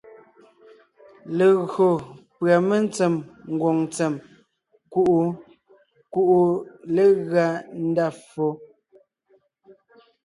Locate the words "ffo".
8.19-8.47